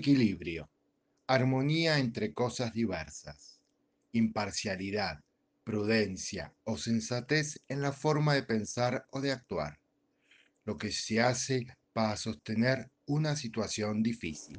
Equilibrio. 0.00 0.70
Armonía 1.26 1.98
entre 1.98 2.32
cosas 2.32 2.72
diversas. 2.72 3.60
Imparcialidad, 4.12 5.20
prudencia 5.62 6.54
o 6.64 6.78
sensatez 6.78 7.60
en 7.68 7.82
la 7.82 7.92
forma 7.92 8.32
de 8.32 8.42
pensar 8.42 9.04
o 9.10 9.20
de 9.20 9.30
actuar. 9.30 9.78
Lo 10.64 10.78
que 10.78 10.90
se 10.90 11.20
hace 11.20 11.66
para 11.92 12.16
sostener 12.16 12.90
una 13.04 13.36
situación 13.36 14.02
difícil. 14.02 14.58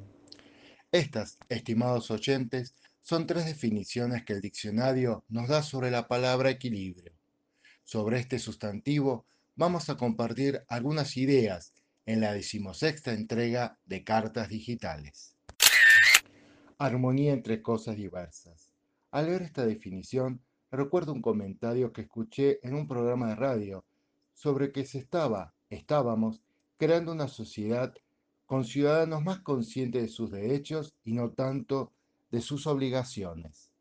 Estas, 0.92 1.40
estimados 1.50 2.12
oyentes, 2.12 2.76
son 3.02 3.26
tres 3.26 3.48
definiciones 3.48 4.24
que 4.24 4.34
el 4.34 4.42
diccionario 4.42 5.26
nos 5.28 5.48
da 5.48 5.64
sobre 5.64 5.90
la 5.90 6.08
palabra 6.08 6.52
equilibrio. 6.52 7.14
Sobre 7.84 8.20
este 8.20 8.38
sustantivo 8.38 9.26
vamos 9.56 9.90
a 9.90 9.98
compartir 9.98 10.62
algunas 10.68 11.18
ideas 11.18 11.74
en 12.06 12.22
la 12.22 12.34
decimosexta 12.34 13.14
entrega 13.14 13.78
de 13.86 14.04
Cartas 14.04 14.50
Digitales. 14.50 15.36
Armonía 16.78 17.34
entre 17.34 17.62
cosas 17.62 17.96
diversas. 17.96 18.74
Al 19.12 19.28
ver 19.28 19.42
esta 19.42 19.66
definición, 19.66 20.42
recuerdo 20.72 21.14
un 21.14 21.22
comentario 21.22 21.94
que 21.94 22.02
escuché 22.02 22.60
en 22.64 22.76
un 22.76 22.88
programa 22.88 23.30
de 23.30 23.36
radio 23.36 23.86
sobre 24.34 24.72
que 24.72 24.86
se 24.86 24.98
estaba, 24.98 25.54
estábamos, 25.70 26.42
creando 26.78 27.12
una 27.12 27.28
sociedad 27.28 27.94
con 28.48 28.66
ciudadanos 28.66 29.24
más 29.24 29.40
conscientes 29.40 30.02
de 30.02 30.08
sus 30.08 30.32
derechos 30.32 30.96
y 31.04 31.14
no 31.14 31.32
tanto 31.32 31.92
de 32.32 32.42
sus 32.42 32.66
obligaciones. 32.68 33.72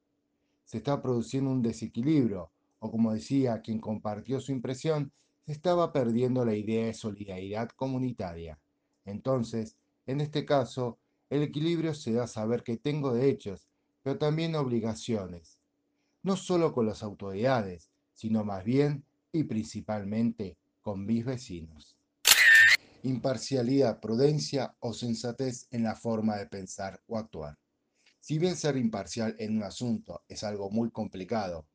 Se 0.65 0.77
está 0.77 1.01
produciendo 1.01 1.51
un 1.51 1.63
desequilibrio, 1.63 2.51
o 2.79 2.91
como 2.91 3.13
decía 3.13 3.63
quien 3.63 3.81
compartió 3.81 4.41
su 4.41 4.53
impresión, 4.53 5.13
estaba 5.51 5.93
perdiendo 5.93 6.45
la 6.45 6.55
idea 6.55 6.87
de 6.87 6.95
solidaridad 6.95 7.71
comunitaria. 7.71 8.61
Entonces, 9.05 9.77
en 10.07 10.21
este 10.21 10.45
caso, 10.45 10.99
el 11.29 11.43
equilibrio 11.43 11.93
se 11.95 12.13
da 12.13 12.25
a 12.25 12.29
saber 12.29 12.63
que 12.63 12.77
tengo 12.77 13.13
derechos, 13.13 13.69
pero 14.03 14.17
también 14.17 14.55
obligaciones, 14.55 15.61
no 16.23 16.37
solo 16.37 16.73
con 16.73 16.87
las 16.87 17.03
autoridades, 17.03 17.91
sino 18.15 18.45
más 18.45 18.65
bien 18.65 19.05
y 19.33 19.45
principalmente 19.45 20.57
con 20.83 21.05
mis 21.05 21.25
vecinos. 21.25 21.97
Imparcialidad, 23.03 23.99
prudencia 23.99 24.77
o 24.79 24.93
sensatez 24.93 25.67
en 25.73 25.83
la 25.83 25.97
forma 25.97 26.37
de 26.37 26.47
pensar 26.47 27.01
o 27.09 27.19
actuar. 27.19 27.59
Si 28.21 28.39
bien 28.39 28.57
ser 28.57 28.77
imparcial 28.77 29.35
en 29.39 29.57
un 29.57 29.65
asunto 29.65 30.23
es 30.29 30.45
algo 30.45 30.71
muy 30.71 30.91
complicado, 30.91 31.67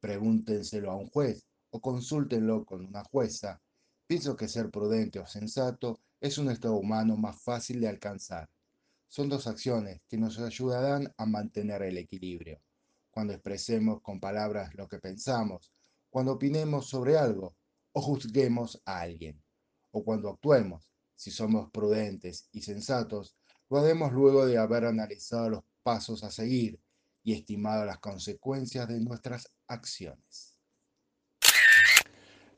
pregúntenselo 0.00 0.90
a 0.90 0.96
un 0.96 1.08
juez 1.08 1.46
o 1.72 1.80
consúltenlo 1.80 2.64
con 2.64 2.84
una 2.84 3.02
jueza, 3.02 3.60
pienso 4.06 4.36
que 4.36 4.46
ser 4.46 4.70
prudente 4.70 5.18
o 5.18 5.26
sensato 5.26 6.00
es 6.20 6.36
un 6.36 6.50
estado 6.50 6.74
humano 6.76 7.16
más 7.16 7.40
fácil 7.40 7.80
de 7.80 7.88
alcanzar. 7.88 8.48
Son 9.08 9.28
dos 9.28 9.46
acciones 9.46 10.02
que 10.06 10.18
nos 10.18 10.38
ayudarán 10.38 11.12
a 11.16 11.24
mantener 11.24 11.82
el 11.82 11.96
equilibrio. 11.96 12.60
Cuando 13.10 13.32
expresemos 13.32 14.02
con 14.02 14.20
palabras 14.20 14.74
lo 14.74 14.86
que 14.86 14.98
pensamos, 14.98 15.72
cuando 16.10 16.32
opinemos 16.32 16.86
sobre 16.86 17.16
algo 17.16 17.56
o 17.92 18.02
juzguemos 18.02 18.80
a 18.84 19.00
alguien, 19.00 19.42
o 19.92 20.04
cuando 20.04 20.28
actuemos, 20.28 20.90
si 21.14 21.30
somos 21.30 21.70
prudentes 21.70 22.48
y 22.52 22.60
sensatos, 22.60 23.34
lo 23.70 23.78
haremos 23.78 24.12
luego 24.12 24.44
de 24.44 24.58
haber 24.58 24.84
analizado 24.84 25.48
los 25.48 25.64
pasos 25.82 26.22
a 26.22 26.30
seguir 26.30 26.78
y 27.22 27.32
estimado 27.32 27.86
las 27.86 27.98
consecuencias 27.98 28.88
de 28.88 29.00
nuestras 29.00 29.48
acciones. 29.66 30.51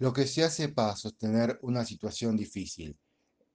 Lo 0.05 0.13
que 0.13 0.27
se 0.27 0.45
hace 0.45 0.69
para 0.69 0.95
sostener 0.97 1.59
una 1.63 1.83
situación 1.83 2.37
difícil. 2.37 2.95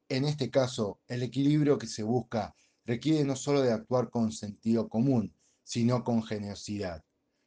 En 0.10 0.26
este 0.26 0.50
caso, 0.50 1.00
el 1.08 1.22
equilibrio 1.22 1.78
que 1.78 1.86
se 1.86 2.02
busca 2.02 2.56
requiere 2.86 3.24
no 3.24 3.36
solo 3.36 3.62
de 3.62 3.72
actuar 3.72 4.10
con 4.10 4.32
sentido 4.32 4.90
común, 4.90 5.32
sino 5.64 6.04
con 6.04 6.24
generosidad, 6.24 7.04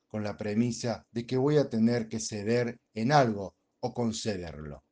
con 0.07 0.23
la 0.23 0.37
premisa 0.37 1.05
de 1.11 1.27
que 1.27 1.37
voy 1.37 1.57
a 1.57 1.69
tener 1.69 2.07
que 2.07 2.21
ceder 2.21 2.79
en 2.95 3.11
algo 3.11 3.57
o 3.81 3.93
concederlo. 3.93 4.85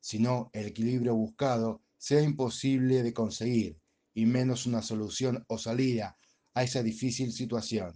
Si 0.00 0.18
no, 0.18 0.48
el 0.54 0.68
equilibrio 0.68 1.14
buscado 1.14 1.82
sea 1.98 2.22
imposible 2.22 3.02
de 3.02 3.12
conseguir 3.12 3.78
y 4.14 4.24
menos 4.24 4.64
una 4.64 4.80
solución 4.80 5.44
o 5.48 5.58
salida 5.58 6.16
a 6.54 6.62
esa 6.62 6.82
difícil 6.82 7.30
situación. 7.30 7.92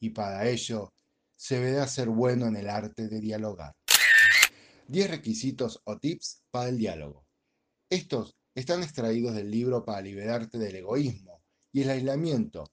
Y 0.00 0.10
para 0.10 0.46
ello 0.46 0.92
se 1.34 1.60
debe 1.60 1.88
ser 1.88 2.10
bueno 2.10 2.46
en 2.46 2.56
el 2.56 2.68
arte 2.68 3.08
de 3.08 3.22
dialogar. 3.22 3.74
10 4.88 5.10
requisitos 5.10 5.80
o 5.84 5.98
tips 5.98 6.44
para 6.50 6.68
el 6.68 6.78
diálogo. 6.78 7.26
Estos 7.90 8.36
están 8.54 8.82
extraídos 8.82 9.34
del 9.34 9.50
libro 9.50 9.84
Para 9.84 10.00
liberarte 10.00 10.58
del 10.58 10.76
egoísmo 10.76 11.42
y 11.72 11.82
el 11.82 11.90
aislamiento, 11.90 12.72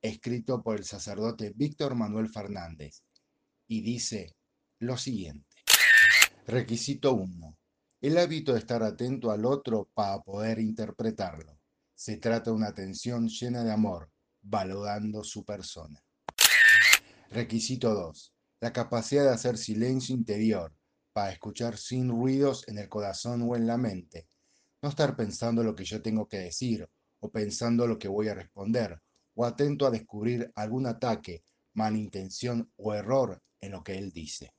escrito 0.00 0.62
por 0.62 0.76
el 0.78 0.84
sacerdote 0.84 1.52
Víctor 1.54 1.96
Manuel 1.96 2.28
Fernández, 2.28 3.02
y 3.66 3.82
dice 3.82 4.36
lo 4.78 4.96
siguiente. 4.96 5.48
Requisito 6.46 7.14
1. 7.14 7.58
El 8.00 8.18
hábito 8.18 8.52
de 8.52 8.60
estar 8.60 8.82
atento 8.82 9.32
al 9.32 9.44
otro 9.44 9.90
para 9.92 10.22
poder 10.22 10.60
interpretarlo. 10.60 11.58
Se 11.94 12.16
trata 12.18 12.50
de 12.50 12.56
una 12.56 12.68
atención 12.68 13.28
llena 13.28 13.64
de 13.64 13.72
amor, 13.72 14.10
valorando 14.40 15.24
su 15.24 15.44
persona. 15.44 16.00
Requisito 17.30 17.92
2. 17.92 18.32
La 18.60 18.72
capacidad 18.72 19.24
de 19.24 19.34
hacer 19.34 19.58
silencio 19.58 20.14
interior 20.14 20.77
para 21.18 21.32
escuchar 21.32 21.76
sin 21.76 22.10
ruidos 22.10 22.62
en 22.68 22.78
el 22.78 22.88
corazón 22.88 23.42
o 23.42 23.56
en 23.56 23.66
la 23.66 23.76
mente. 23.76 24.28
No 24.80 24.88
estar 24.88 25.16
pensando 25.16 25.64
lo 25.64 25.74
que 25.74 25.82
yo 25.82 26.00
tengo 26.00 26.28
que 26.28 26.38
decir 26.38 26.88
o 27.18 27.28
pensando 27.28 27.88
lo 27.88 27.98
que 27.98 28.06
voy 28.06 28.28
a 28.28 28.34
responder 28.34 29.02
o 29.34 29.44
atento 29.44 29.84
a 29.84 29.90
descubrir 29.90 30.52
algún 30.54 30.86
ataque, 30.86 31.42
malintención 31.74 32.70
o 32.76 32.94
error 32.94 33.42
en 33.60 33.72
lo 33.72 33.82
que 33.82 33.98
él 33.98 34.12
dice. 34.12 34.52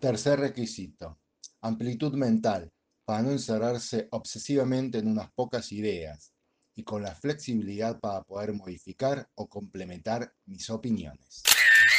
Tercer 0.00 0.40
requisito. 0.40 1.20
Amplitud 1.60 2.14
mental 2.14 2.72
para 3.04 3.20
no 3.20 3.32
encerrarse 3.32 4.08
obsesivamente 4.12 4.96
en 4.96 5.08
unas 5.08 5.30
pocas 5.32 5.70
ideas 5.70 6.32
y 6.74 6.82
con 6.82 7.02
la 7.02 7.14
flexibilidad 7.14 8.00
para 8.00 8.22
poder 8.22 8.54
modificar 8.54 9.28
o 9.34 9.50
complementar 9.50 10.32
mis 10.46 10.70
opiniones. 10.70 11.42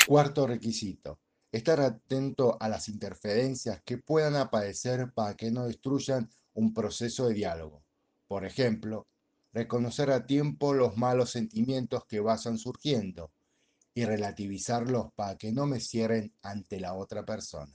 Cuarto 0.08 0.48
requisito. 0.48 1.20
Estar 1.56 1.80
atento 1.80 2.58
a 2.60 2.68
las 2.68 2.90
interferencias 2.90 3.82
que 3.86 3.98
puedan 3.98 4.36
aparecer 4.36 5.14
para 5.14 5.38
que 5.38 5.52
no 5.52 5.68
destruyan 5.68 6.30
un 6.54 6.74
proceso 6.74 7.30
de 7.30 7.34
diálogo. 7.34 7.82
Por 8.28 8.44
ejemplo, 8.44 9.08
reconocer 9.54 10.12
a 10.12 10.26
tiempo 10.26 10.74
los 10.74 10.98
malos 10.98 11.30
sentimientos 11.30 12.04
que 12.08 12.20
vayan 12.20 12.58
surgiendo 12.58 13.32
y 13.94 14.04
relativizarlos 14.04 15.14
para 15.16 15.38
que 15.38 15.54
no 15.54 15.66
me 15.66 15.80
cierren 15.80 16.34
ante 16.42 16.82
la 16.82 16.94
otra 16.94 17.26
persona. 17.26 17.74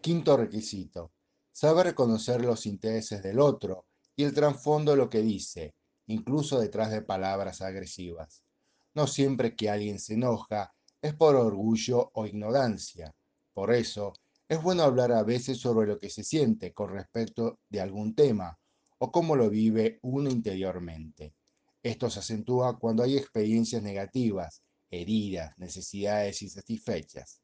Quinto 0.00 0.36
requisito. 0.36 1.10
Saber 1.50 1.86
reconocer 1.86 2.40
los 2.40 2.66
intereses 2.66 3.20
del 3.20 3.40
otro 3.40 3.86
y 4.14 4.22
el 4.22 4.32
trasfondo 4.32 4.92
de 4.92 4.98
lo 4.98 5.10
que 5.10 5.22
dice, 5.22 5.74
incluso 6.06 6.60
detrás 6.60 6.92
de 6.92 7.02
palabras 7.02 7.62
agresivas. 7.62 8.44
No 8.94 9.08
siempre 9.08 9.56
que 9.56 9.70
alguien 9.70 9.98
se 9.98 10.14
enoja 10.14 10.75
es 11.02 11.14
por 11.14 11.36
orgullo 11.36 12.10
o 12.14 12.26
ignorancia. 12.26 13.14
Por 13.52 13.72
eso, 13.72 14.12
es 14.48 14.62
bueno 14.62 14.84
hablar 14.84 15.12
a 15.12 15.22
veces 15.22 15.58
sobre 15.58 15.88
lo 15.88 15.98
que 15.98 16.10
se 16.10 16.22
siente 16.22 16.72
con 16.72 16.90
respecto 16.90 17.58
de 17.68 17.80
algún 17.80 18.14
tema 18.14 18.58
o 18.98 19.10
cómo 19.10 19.34
lo 19.36 19.50
vive 19.50 19.98
uno 20.02 20.30
interiormente. 20.30 21.34
Esto 21.82 22.08
se 22.10 22.20
acentúa 22.20 22.78
cuando 22.78 23.02
hay 23.02 23.16
experiencias 23.16 23.82
negativas, 23.82 24.62
heridas, 24.90 25.52
necesidades 25.58 26.42
insatisfechas. 26.42 27.40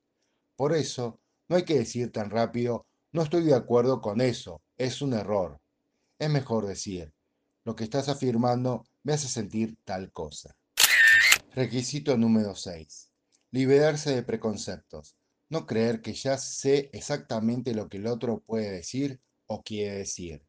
Por 0.56 0.74
eso, 0.74 1.20
no 1.48 1.56
hay 1.56 1.64
que 1.64 1.78
decir 1.78 2.10
tan 2.12 2.30
rápido, 2.30 2.86
no 3.12 3.22
estoy 3.22 3.44
de 3.44 3.54
acuerdo 3.54 4.00
con 4.00 4.20
eso, 4.20 4.62
es 4.76 5.02
un 5.02 5.12
error. 5.12 5.60
Es 6.18 6.30
mejor 6.30 6.66
decir, 6.66 7.12
lo 7.64 7.76
que 7.76 7.84
estás 7.84 8.08
afirmando 8.08 8.84
me 9.02 9.12
hace 9.12 9.28
sentir 9.28 9.76
tal 9.84 10.10
cosa. 10.12 10.56
Requisito 11.54 12.16
número 12.16 12.54
6. 12.54 13.11
Liberarse 13.52 14.12
de 14.14 14.24
preconceptos. 14.24 15.16
No 15.48 15.66
creer 15.66 16.02
que 16.02 16.12
ya 16.14 16.36
sé 16.38 16.90
exactamente 16.92 17.74
lo 17.74 17.88
que 17.88 17.98
el 17.98 18.08
otro 18.08 18.40
puede 18.40 18.72
decir 18.72 19.20
o 19.46 19.62
quiere 19.62 19.98
decir. 19.98 20.44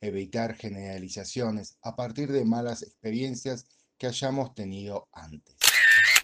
Evitar 0.00 0.54
generalizaciones 0.56 1.76
a 1.82 1.94
partir 1.94 2.32
de 2.32 2.46
malas 2.46 2.82
experiencias 2.82 3.66
que 3.98 4.06
hayamos 4.06 4.54
tenido 4.54 5.08
antes. 5.12 5.56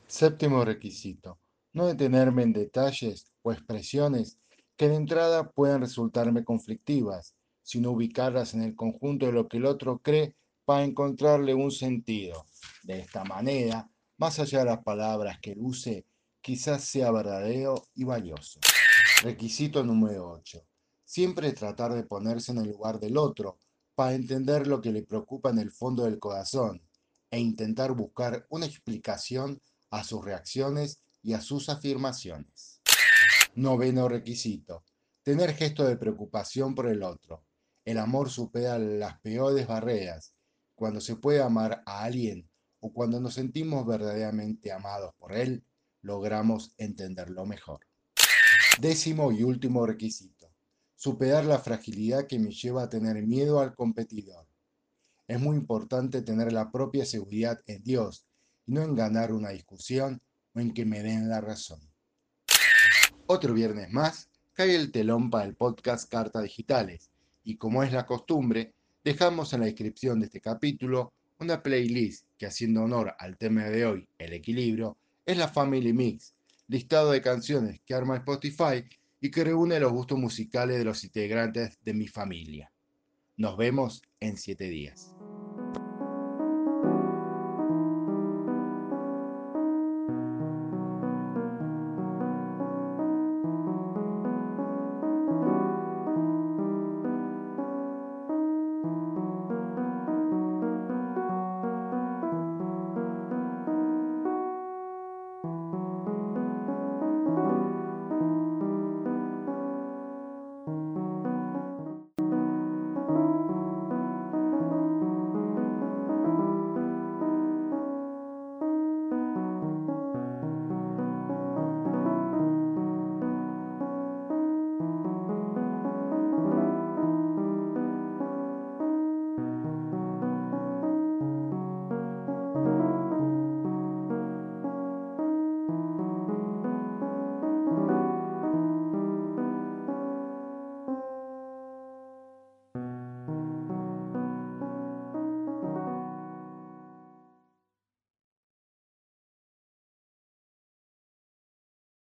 Séptimo 0.07 0.65
requisito. 0.65 1.39
No 1.75 1.87
detenerme 1.87 2.45
en 2.45 2.55
detalles 2.55 3.27
o 3.43 3.53
expresiones 3.53 4.39
que 4.77 4.89
de 4.89 4.95
entrada 4.95 5.51
puedan 5.51 5.83
resultarme 5.83 6.45
conflictivas 6.45 7.35
sino 7.71 7.93
ubicarlas 7.93 8.55
en 8.55 8.63
el 8.63 8.75
conjunto 8.75 9.27
de 9.27 9.33
lo 9.33 9.47
que 9.47 9.59
el 9.59 9.67
otro 9.67 9.99
cree 9.99 10.35
para 10.65 10.83
encontrarle 10.83 11.55
un 11.55 11.71
sentido. 11.71 12.47
De 12.83 12.99
esta 12.99 13.23
manera, 13.23 13.89
más 14.17 14.41
allá 14.41 14.61
de 14.61 14.65
las 14.65 14.83
palabras 14.83 15.39
que 15.41 15.55
use, 15.57 16.05
quizás 16.41 16.85
sea 16.85 17.11
verdadero 17.11 17.89
y 17.95 18.05
valioso. 18.05 18.61
Requisito 19.23 19.85
número 19.85 20.31
8. 20.31 20.67
Siempre 21.05 21.53
tratar 21.53 21.93
de 21.93 22.05
ponerse 22.05 22.53
en 22.53 22.59
el 22.59 22.69
lugar 22.69 22.99
del 23.01 23.17
otro 23.17 23.59
para 23.95 24.15
entender 24.15 24.67
lo 24.67 24.81
que 24.81 24.93
le 24.93 25.03
preocupa 25.03 25.51
en 25.51 25.59
el 25.59 25.71
fondo 25.71 26.05
del 26.05 26.19
corazón 26.19 26.83
e 27.31 27.39
intentar 27.39 27.93
buscar 27.93 28.47
una 28.49 28.67
explicación 28.67 29.61
a 29.91 30.05
sus 30.05 30.25
reacciones 30.25 31.03
y 31.23 31.35
a 31.35 31.41
sus 31.41 31.69
afirmaciones. 31.69 32.81
Noveno 33.55 34.09
requisito. 34.09 34.85
Tener 35.23 35.55
gesto 35.55 35.85
de 35.85 35.97
preocupación 35.97 36.75
por 36.75 36.87
el 36.87 37.03
otro. 37.03 37.45
El 37.85 37.99
amor 37.99 38.31
supera 38.31 38.79
las 38.79 39.21
peores 39.21 39.67
barreras. 39.67 40.35
Cuando 40.75 41.01
se 41.01 41.17
puede 41.17 41.43
amar 41.43 41.83
a 41.85 42.05
alguien 42.05 42.49
o 42.81 42.93
cuando 42.93 43.21
nos 43.21 43.35
sentimos 43.35 43.87
verdaderamente 43.87 44.73
amados 44.73 45.13
por 45.19 45.33
él, 45.33 45.63
logramos 46.03 46.75
entenderlo 46.79 47.47
mejor. 47.47 47.81
Décimo 48.81 49.33
y 49.33 49.43
último 49.43 49.87
requisito. 49.87 50.51
Superar 50.97 51.45
la 51.45 51.59
fragilidad 51.59 52.27
que 52.27 52.39
me 52.39 52.51
lleva 52.51 52.85
a 52.85 52.89
tener 52.89 53.23
miedo 53.27 53.61
al 53.61 53.75
competidor. 53.75 54.47
Es 55.27 55.41
muy 55.41 55.57
importante 55.57 56.23
tener 56.23 56.53
la 56.53 56.71
propia 56.71 57.05
seguridad 57.05 57.61
en 57.67 57.83
Dios 57.85 58.25
y 58.67 58.73
no 58.73 58.83
en 58.83 58.95
ganar 58.95 59.33
una 59.33 59.51
discusión 59.51 60.21
o 60.55 60.61
en 60.61 60.75
que 60.75 60.85
me 60.85 61.03
den 61.03 61.29
la 61.29 61.41
razón. 61.41 61.81
Otro 63.27 63.55
viernes 63.55 63.91
más 63.91 64.29
cae 64.55 64.75
el 64.75 64.91
telón 64.91 65.31
para 65.31 65.45
el 65.45 65.55
podcast 65.55 66.11
Cartas 66.11 66.43
Digitales 66.43 67.11
y 67.45 67.57
como 67.57 67.83
es 67.83 67.93
la 67.93 68.07
costumbre, 68.07 68.75
dejamos 69.05 69.53
en 69.53 69.61
la 69.61 69.67
descripción 69.67 70.21
de 70.21 70.27
este 70.27 70.41
capítulo 70.41 71.13
una 71.39 71.63
playlist 71.63 72.27
que 72.37 72.47
haciendo 72.47 72.83
honor 72.83 73.15
al 73.19 73.39
tema 73.39 73.65
de 73.65 73.87
hoy, 73.87 74.09
el 74.19 74.33
equilibrio, 74.35 74.99
es 75.31 75.37
la 75.37 75.49
Family 75.49 75.93
Mix, 75.93 76.35
listado 76.67 77.13
de 77.13 77.23
canciones 77.23 77.81
que 77.87 77.95
arma 77.95 78.17
Spotify 78.17 78.85
y 79.21 79.31
que 79.31 79.45
reúne 79.45 79.79
los 79.79 79.93
gustos 79.93 80.19
musicales 80.19 80.79
de 80.79 80.85
los 80.85 81.05
integrantes 81.05 81.79
de 81.85 81.95
mi 81.95 82.09
familia. 82.09 82.73
Nos 83.37 83.57
vemos 83.57 84.03
en 84.19 84.37
siete 84.37 84.65
días. 84.65 85.15